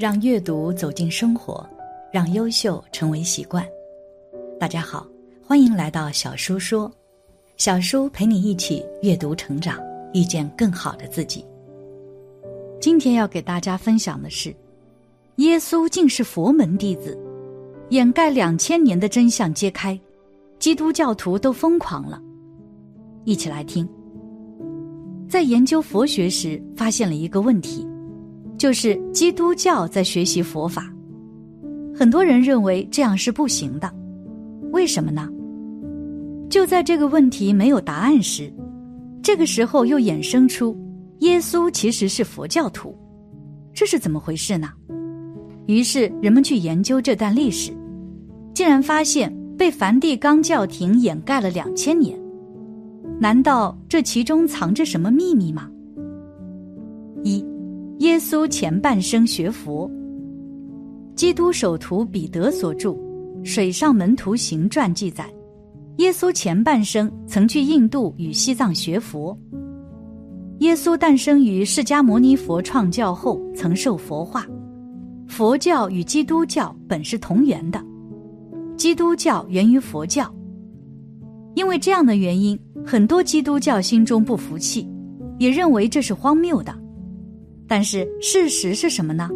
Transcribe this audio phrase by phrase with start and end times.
[0.00, 1.62] 让阅读走进生活，
[2.10, 3.62] 让优秀成为习惯。
[4.58, 5.06] 大家好，
[5.46, 6.90] 欢迎来到小叔说，
[7.58, 9.78] 小叔陪你一起阅读成长，
[10.14, 11.44] 遇见更好的自己。
[12.80, 14.56] 今天要给大家分享的是，
[15.36, 17.14] 耶稣竟是佛门弟子，
[17.90, 20.00] 掩盖两千年的真相揭开，
[20.58, 22.18] 基督教徒都疯狂了。
[23.24, 23.86] 一起来听。
[25.28, 27.86] 在研究佛学时，发现了一个问题。
[28.60, 30.92] 就是基督教在学习佛法，
[31.94, 33.90] 很多人认为这样是不行的，
[34.70, 35.26] 为什么呢？
[36.50, 38.52] 就在这个问题没有答案时，
[39.22, 40.76] 这个时候又衍生出
[41.20, 42.94] 耶稣其实是佛教徒，
[43.72, 44.68] 这是怎么回事呢？
[45.66, 47.72] 于是人们去研究这段历史，
[48.52, 52.14] 竟然发现被梵蒂冈教廷掩盖了两千年，
[53.18, 55.69] 难道这其中藏着什么秘密吗？
[58.00, 59.88] 耶稣前半生学佛，
[61.14, 62.92] 基督首徒彼得所著
[63.44, 65.30] 《水上门徒行传》记载，
[65.98, 69.38] 耶稣前半生曾去印度与西藏学佛。
[70.60, 74.46] 耶稣诞生于释迦牟尼佛创教后，曾受佛化。
[75.28, 77.84] 佛教与基督教本是同源的，
[78.78, 80.34] 基督教源于佛教。
[81.54, 84.88] 因为这样的原因，很多基督教心中不服气，
[85.38, 86.74] 也认为这是荒谬的。
[87.70, 89.30] 但是事实是什么呢？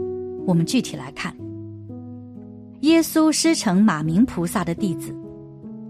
[0.44, 1.32] 我们具体来看。
[2.80, 5.14] 耶稣师承马明菩萨的弟子，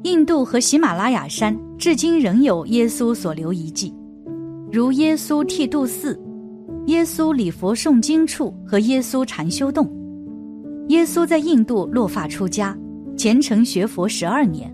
[0.02, 3.94] 印度和喜马拉雅山至今仍有耶稣所留遗迹，
[4.70, 6.20] 如耶稣剃度寺、
[6.88, 9.90] 耶稣礼佛诵经处和耶稣禅修洞。
[10.88, 12.76] 耶稣在印度落发出家，
[13.16, 14.70] 虔诚学佛十二年，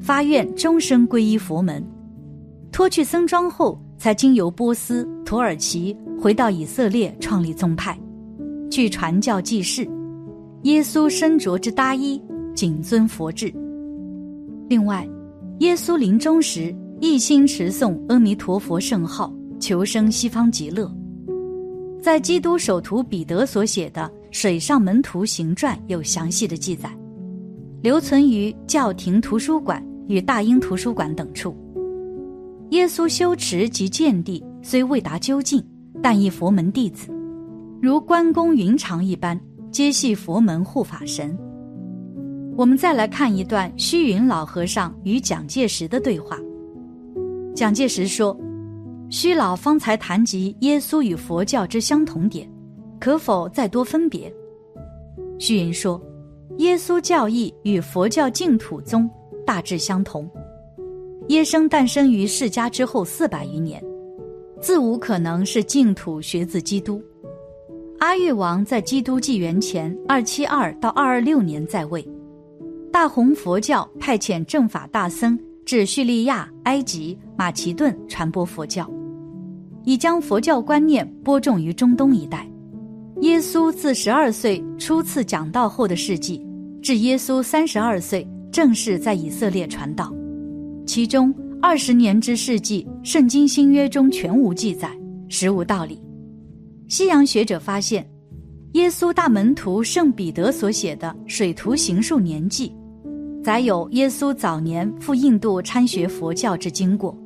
[0.00, 1.80] 发愿终生皈依佛门，
[2.72, 5.96] 脱去僧装后，才经由波斯、土耳其。
[6.18, 7.96] 回到以色列创立宗派，
[8.70, 9.86] 据传教记事，
[10.62, 12.20] 耶稣身着之大衣，
[12.54, 13.52] 谨遵佛制。
[14.68, 15.06] 另外，
[15.60, 20.90] 耶稣临终时一心持诵阿弥陀佛圣号，求生西方极乐。
[22.02, 26.90] 在基督首徒彼得所写的《水上门徒行传》有详细的记载，
[27.82, 31.54] 留存于教廷图书馆与大英图书馆等处。
[32.70, 35.62] 耶稣修持及见地虽未达究竟。
[36.08, 37.10] 但一佛门弟子，
[37.82, 39.36] 如关公、云长一般，
[39.72, 41.36] 皆系佛门护法神。
[42.56, 46.38] 我们再来看一段虚云老和尚与蒋介石的对话。
[47.56, 48.38] 蒋介石说
[49.10, 52.48] ：“虚老方才谈及耶稣与佛教之相同点，
[53.00, 54.32] 可否再多分别？”
[55.40, 56.00] 虚云说
[56.58, 59.10] ：“耶稣教义与佛教净土宗
[59.44, 60.30] 大致相同。
[61.30, 63.82] 耶生诞生于释迦之后四百余年。”
[64.60, 67.02] 自无可能是净土学自基督。
[67.98, 72.06] 阿育王在基督纪元前二七二到二二六年在位，
[72.92, 78.90] 大弘佛教派遣正法大僧至叙利亚、埃及、马其顿传播佛教，
[79.84, 82.48] 已将佛教观念播种于中东一带。
[83.22, 86.46] 耶稣自十二岁初次讲道后的事迹，
[86.82, 90.12] 至耶稣三十二岁正式在以色列传道，
[90.86, 91.34] 其中。
[91.62, 94.90] 二十年之事迹，圣经新约中全无记载，
[95.28, 96.00] 实无道理。
[96.86, 98.06] 西洋学者发现，
[98.72, 102.68] 耶稣大门徒圣彼得所写的《水图行述年记》，
[103.42, 107.16] 载有耶稣早年赴印度参学佛教之经过，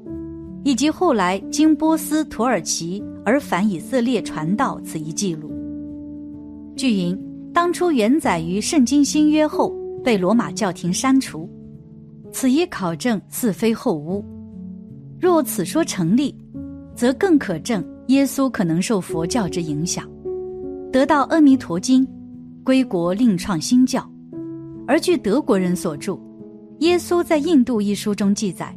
[0.64, 5.50] 以及后来经波斯、土耳其而返以色列传道此一记录。
[6.76, 7.18] 据云，
[7.52, 9.74] 当初原载于圣经新约后，
[10.04, 11.50] 被罗马教廷删除。
[12.32, 14.24] 此一考证似非后污，
[15.20, 16.34] 若此说成立，
[16.94, 20.08] 则更可证耶稣可能受佛教之影响，
[20.92, 22.06] 得到《阿弥陀经》，
[22.64, 24.08] 归国另创新教。
[24.86, 26.12] 而据德国人所著
[26.78, 28.76] 《耶稣在印度》一书中记载，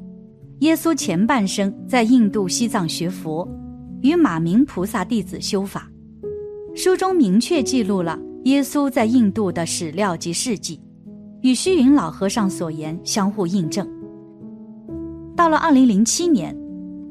[0.59, 3.47] 耶稣前半生在印度西藏学佛，
[4.01, 5.89] 与马明菩萨弟子修法。
[6.75, 10.79] 书中明确记录了耶稣在印度的史料及事迹。
[11.43, 13.85] 与虚云老和尚所言相互印证。
[15.35, 16.57] 到了二零零七年，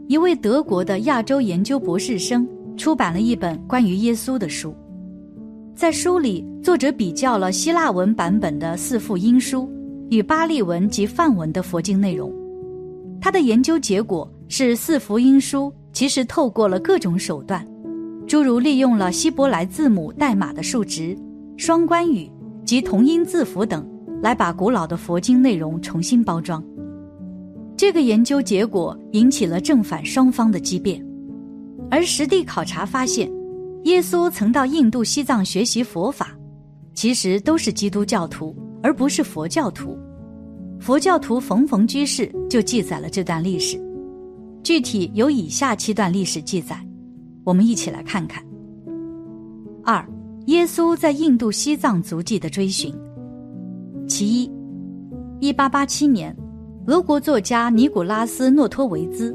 [0.08, 4.74] 一位德国的亚洲研究博士生出版了一本关于耶稣的书。
[5.74, 9.70] 在书里，作者比较了希腊文版本的四福音书
[10.08, 12.32] 与巴利文及梵文的佛经内容。
[13.20, 17.66] 他的研究结果是，四福音书其实透过了各种手段，
[18.26, 21.14] 诸如利用了希伯来字母代码的数值、
[21.58, 22.32] 双关语
[22.64, 23.86] 及同音字符等。
[24.22, 26.62] 来把古老的佛经内容重新包装，
[27.76, 31.04] 这个研究结果引起了正反双方的激辩，
[31.90, 33.28] 而实地考察发现，
[33.82, 36.38] 耶稣曾到印度西藏学习佛法，
[36.94, 39.98] 其实都是基督教徒，而不是佛教徒。
[40.78, 43.76] 佛教徒冯冯居士就记载了这段历史，
[44.62, 46.80] 具体有以下七段历史记载，
[47.42, 48.40] 我们一起来看看。
[49.82, 50.08] 二，
[50.46, 52.94] 耶稣在印度西藏足迹的追寻。
[54.14, 54.52] 其一，
[55.40, 56.36] 一八八七年，
[56.86, 59.34] 俄国作家尼古拉斯·诺托维兹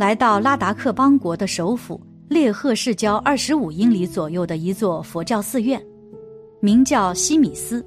[0.00, 5.80] 来到拉达克邦国的首府列赫市郊二十五英里左右的一座佛教寺院，
[6.58, 7.86] 名叫西米斯，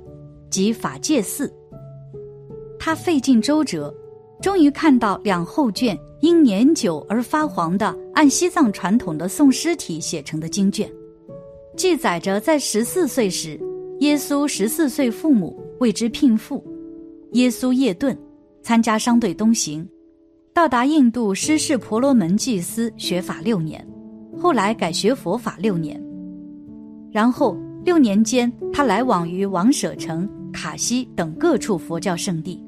[0.50, 1.54] 即法界寺。
[2.80, 3.94] 他费尽周折，
[4.42, 10.90] 终于看到两后卷因年久而发黄的按西藏传统的宋诗体写成的经卷，
[11.76, 13.60] 记载着在十四岁时，
[14.00, 16.64] 耶稣十四岁父母为之聘妇，
[17.34, 18.16] 耶稣夜遁，
[18.62, 19.88] 参加商队东行，
[20.54, 23.86] 到达印度施事婆罗门祭司学法六年，
[24.38, 26.02] 后来改学佛法六年，
[27.12, 32.62] 然后六年间他来往于王舍城、卡西等各处佛教圣地。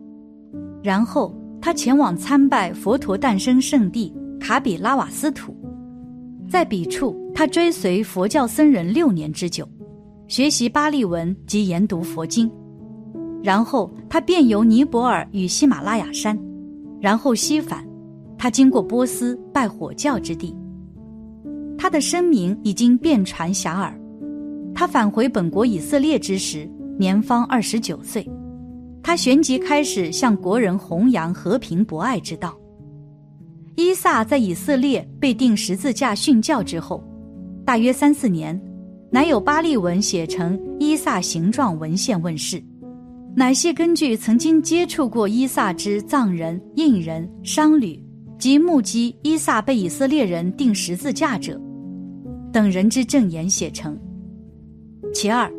[0.82, 5.54] 然后他前往参拜佛陀诞生圣地卡比拉瓦斯土，
[6.50, 9.68] 在彼处他追随佛教僧人六年之久，
[10.28, 12.50] 学习巴利文及研读佛经。
[13.44, 16.38] 然后他便游尼泊尔与喜马拉雅山，
[17.00, 17.86] 然后西返，
[18.38, 20.56] 他经过波斯拜火教之地。
[21.78, 23.92] 他的声名已经遍传遐迩。
[24.74, 28.30] 他返回本国以色列之时，年方二十九岁。
[29.04, 32.56] 他旋即开始向国人弘扬和平博爱之道。
[33.76, 37.04] 伊萨在以色列被定十字架殉教之后，
[37.66, 38.62] 大约三四年，
[39.10, 42.64] 乃有巴利文写成伊萨形状文献问世，
[43.36, 47.98] 乃系根据曾经接触过伊萨之藏人、印人、商旅
[48.38, 51.60] 及目击伊萨被以色列人钉十字架者
[52.52, 53.98] 等人之证言写成。
[55.14, 55.50] 其二，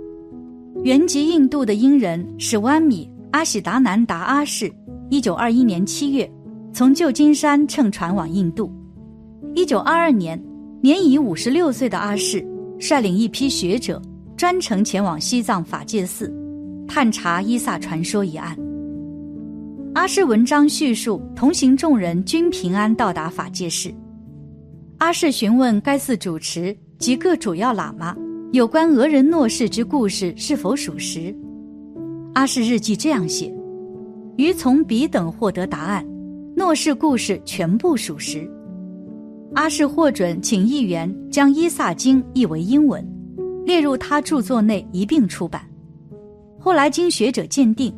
[0.84, 3.10] 原籍印度的英人史湾米。
[3.32, 4.70] 阿喜达南达阿氏，
[5.08, 6.30] 一九二一年七月，
[6.70, 8.70] 从旧金山乘船往印度。
[9.54, 10.38] 一九二二年，
[10.82, 12.46] 年已五十六岁的阿氏
[12.78, 14.02] 率领一批学者，
[14.36, 16.30] 专程前往西藏法界寺，
[16.86, 18.56] 探查伊萨传说一案。
[19.94, 23.92] 阿氏文章叙述，同行众人均平安到达法界寺。
[24.98, 28.16] 阿氏询问该寺主持及各主要喇嘛
[28.52, 31.34] 有关俄人诺氏之故事是否属实。
[32.34, 33.52] 阿氏日记这样写：
[34.36, 36.06] 于从彼等获得答案，
[36.56, 38.48] 诺氏故事全部属实。
[39.54, 43.06] 阿氏获准请议员将《伊萨经》译为英文，
[43.66, 45.62] 列入他著作内一并出版。
[46.64, 47.92] 后来经学者鉴定，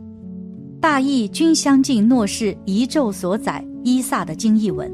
[0.80, 4.90] 大意均相近诺氏遗咒所载《伊萨》的经译文。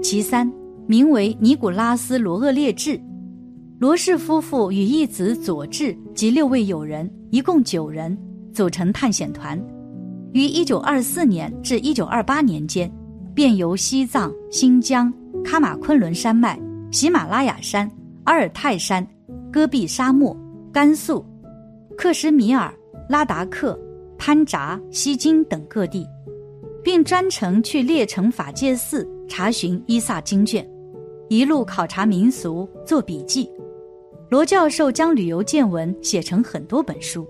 [0.00, 0.48] 其三，
[0.86, 3.00] 名为尼古拉斯·罗厄列志，
[3.80, 8.16] 罗氏夫妇与一子佐治及六位友人，一共九人。
[8.52, 9.60] 组成探险团，
[10.32, 12.90] 于一九二四年至一九二八年间，
[13.34, 15.12] 便由西藏、新疆、
[15.44, 16.60] 喀马昆仑山脉、
[16.92, 17.90] 喜马拉雅山、
[18.24, 19.04] 阿尔泰山、
[19.50, 20.36] 戈壁沙漠、
[20.72, 21.24] 甘肃、
[22.00, 22.72] 克什米尔、
[23.10, 23.78] 拉达克、
[24.16, 26.06] 潘扎、西京等各地，
[26.82, 30.66] 并专程去列城法界寺查询伊萨经卷，
[31.28, 33.46] 一路考察民俗，做笔记。
[34.30, 37.28] 罗教授将旅游见闻写成很多本书。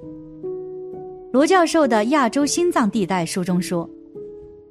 [1.33, 3.91] 罗教授的《亚洲心脏地带》书中说，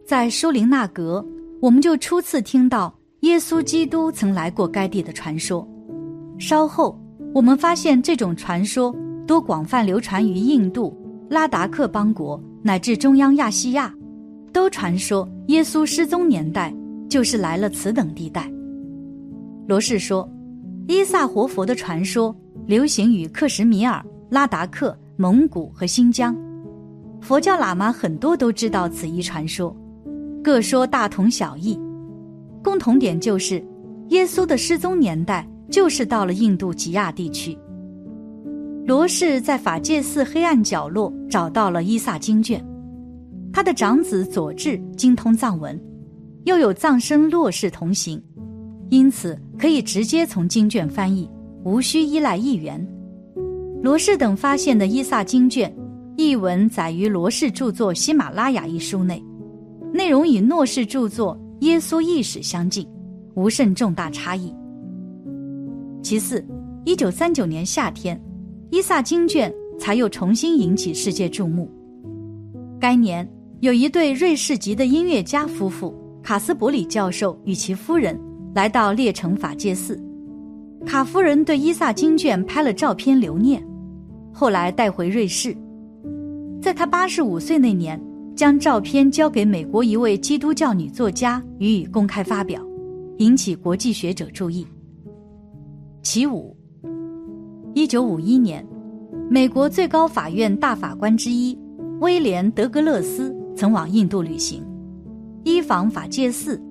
[0.05, 1.21] 在舒林纳格，
[1.59, 5.67] 我们就初次听到耶稣基督曾来过该地的传说。
[6.39, 6.97] 稍后，
[7.33, 8.95] 我们发现这种传说
[9.29, 10.91] 多广泛流传于印度、
[11.29, 13.93] 拉达克邦国乃至中央亚细亚，
[14.51, 16.74] 都传说耶稣失踪年代
[17.07, 18.51] 就是来了此等地带。
[19.67, 20.27] 罗氏说，
[20.88, 26.36] 伊萨活佛的传说流行于克什米尔、拉达克、蒙古和新疆。
[27.21, 29.77] 佛教喇嘛很多都知道此一传说，
[30.43, 31.79] 各说大同小异，
[32.63, 33.63] 共同点就是，
[34.07, 37.55] 耶稣的失踪年代就是到了印度吉亚地区。
[38.89, 42.60] 罗氏在法界寺黑暗角落找到了伊萨经卷，
[43.53, 45.79] 他的长子佐治精通藏文，
[46.46, 48.19] 又有藏僧洛氏同行，
[48.89, 51.29] 因此可以直接从经卷翻译，
[51.63, 52.84] 无需依赖译员。
[53.84, 55.72] 罗氏等发现的伊萨经卷。
[56.17, 59.24] 译文载于罗氏著作《喜马拉雅》一书内，
[59.93, 62.88] 内容与诺氏著作《耶稣意史》相近，
[63.36, 64.51] 无甚重大差异。
[66.01, 66.43] 其次，
[66.86, 68.19] 一九三九年夏天，
[68.71, 71.69] 伊萨经卷才又重新引起世界注目。
[72.79, 73.27] 该年，
[73.61, 78.19] 有一对瑞士籍的音乐家夫妇卡斯伯里教授与其夫人
[78.53, 79.99] 来到列城法界寺，
[80.85, 83.65] 卡夫人对伊萨经卷拍了照片留念，
[84.31, 85.55] 后来带回瑞士。
[86.61, 87.99] 在他八十五岁那年，
[88.35, 92.61] 将照片交给美国一位基督教女作家予以公开发表，
[93.17, 94.67] 引起国际学者注意。
[96.03, 96.55] 其五，
[97.79, 98.67] 一九五一年，
[99.29, 101.57] 美国最高法院大法官之一
[102.01, 104.62] 威廉·德格勒斯曾往印度旅行，
[105.45, 106.62] 依访法界寺，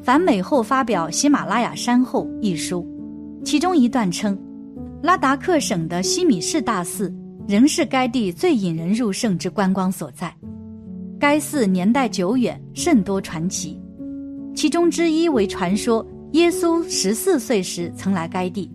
[0.00, 2.86] 返美后发表《喜马拉雅山后》一书，
[3.44, 4.38] 其中一段称，
[5.02, 7.12] 拉达克省的西米士大寺。
[7.48, 10.32] 仍是该地最引人入胜之观光所在。
[11.18, 13.76] 该寺年代久远，甚多传奇，
[14.54, 18.70] 其中之一为传说：耶稣十四岁时曾来该地，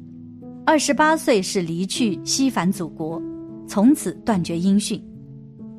[0.67, 3.21] 二十八岁是离去西返祖国，
[3.69, 5.01] 从此断绝音讯。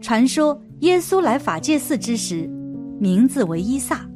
[0.00, 2.48] 传说耶稣来法界寺之时，
[2.98, 4.08] 名字为伊萨。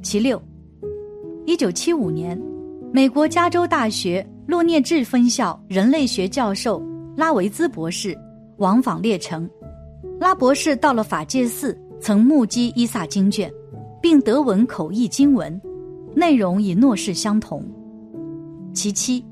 [0.00, 0.42] 其六，
[1.44, 2.40] 一九七五年，
[2.94, 6.82] 美国加州大学洛涅治分校人类学教授。
[7.14, 8.18] 拉维兹博士
[8.56, 9.46] 往访列城，
[10.18, 13.52] 拉博士到了法界寺，曾目击伊萨经卷，
[14.00, 15.60] 并得闻口译经文，
[16.14, 17.62] 内容与诺氏相同。
[18.72, 19.22] 其七，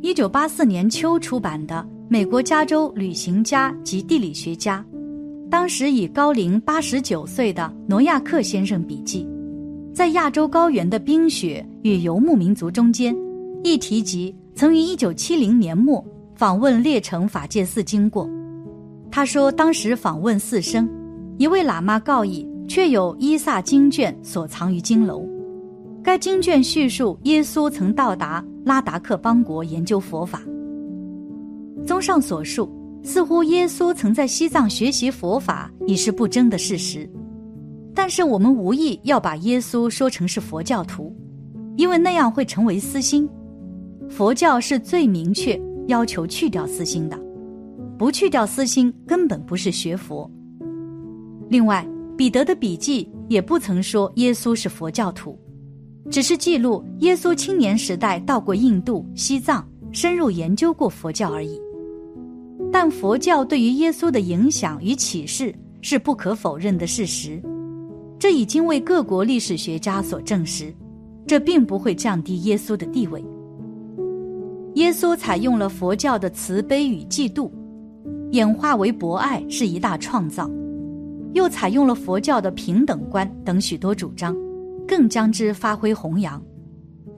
[0.00, 4.84] 一九八四年秋出版的美国加州旅行家及地理学家，
[5.50, 9.26] 当时已高龄八十九岁的诺亚克先生笔记，
[9.92, 13.14] 在亚洲高原的冰雪与游牧民族中间，
[13.64, 16.04] 一提及曾于一九七零年末。
[16.36, 18.30] 访问列城法界寺经过，
[19.10, 20.88] 他说当时访问寺生，
[21.36, 25.26] 一位喇嘛告以确有伊萨经卷所藏于经楼。
[26.02, 30.42] 该经卷叙述耶稣曾到达拉达克邦国研究佛法。
[31.86, 32.70] 综上所述，
[33.02, 37.08] 似乎耶稣曾在西藏学习佛法已是不争的事实。
[37.94, 41.14] 但是我们无意要把耶稣说成是佛教徒，
[41.76, 43.28] 因为那样会成为私心。
[44.08, 45.60] 佛教是最明确。
[45.88, 47.18] 要求去掉私心的，
[47.96, 50.30] 不去掉私心，根本不是学佛。
[51.48, 51.82] 另外，
[52.14, 55.38] 彼得的笔记也不曾说耶稣是佛教徒，
[56.10, 61.60] 只是记录耶稣青年时代到过印度、西藏，深入研究过佛教而已。
[62.72, 67.40] 但佛教对于耶稣的影响与启示是不可否认的事实，
[68.18, 70.74] 这已经为各国历史学家所证实，
[71.26, 73.24] 这并不会降低耶稣的地位。
[74.74, 77.50] 耶稣采用了佛教的慈悲与嫉妒，
[78.32, 80.46] 演化为博爱是一大创造；
[81.32, 84.36] 又采用了佛教的平等观等许多主张，
[84.88, 86.42] 更将之发挥弘扬，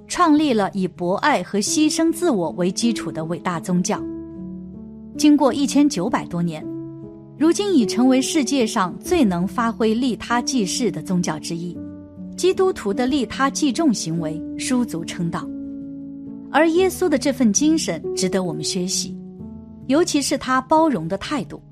[0.08, 4.02] 创立了以博爱和牺牲自我为基础的伟大宗教。
[5.16, 6.66] 经过一千九百多年，
[7.38, 11.78] 如今已成为世界上最能发挥利他济世的宗教之一。
[12.36, 15.48] 基督徒的利他济众行为，书足称道。
[16.50, 19.16] 而耶稣的这份精神值得我们学习，
[19.86, 21.62] 尤其是他包容的态度。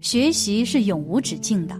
[0.00, 1.74] 学习是永无止境的。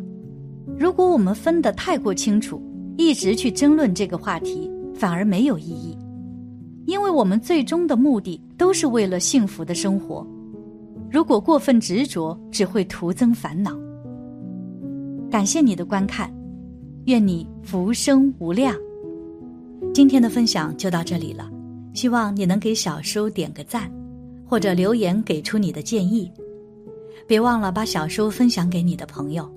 [0.78, 2.62] 如果我们分得太过清楚，
[3.00, 5.96] 一直去争论这个话题，反而没有意义。
[6.84, 10.26] 因为我们最终的目的都是为了幸福的生活。
[11.10, 13.74] 如果过分执着，只会徒增烦恼。
[15.30, 16.30] 感谢你的观看，
[17.06, 18.76] 愿你福生无量。
[19.94, 21.50] 今天的分享就到这里了。
[21.94, 23.90] 希望你能给小叔点个赞，
[24.44, 26.30] 或者留言给出你的建议。
[27.26, 29.50] 别忘了把小叔分享给你的朋友，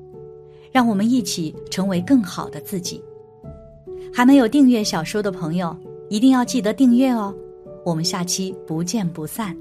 [0.72, 3.04] 让我们一起成为更好的自己。
[4.14, 5.76] 还没有订阅小说的朋友，
[6.08, 7.34] 一定要记得订阅哦。
[7.84, 9.58] 我们下期不见不散。